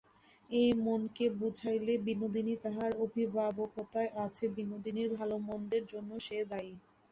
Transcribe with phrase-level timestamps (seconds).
[0.49, 6.73] সে মনকে বুঝাইল–বিনোদিনী তাহার অভিভাবকতায় আছে, বিনোদিনীর ভালোমন্দের জন্য সে দায়ী।